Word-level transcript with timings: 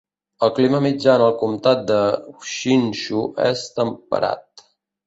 El 0.45 0.51
clima 0.59 0.79
mitjà 0.85 1.11
en 1.19 1.25
el 1.25 1.35
comtat 1.43 1.85
de 1.91 2.01
Hsinchu 2.49 3.23
és 3.53 3.67
temperat. 3.79 4.69